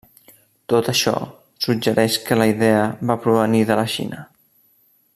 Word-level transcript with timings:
Tot 0.71 0.87
això 0.93 1.13
suggereix 1.65 2.17
que 2.29 2.39
la 2.43 2.49
idea 2.55 2.81
va 3.11 3.19
provenir 3.27 3.63
de 3.73 3.79
la 3.83 3.89
Xina. 3.99 4.27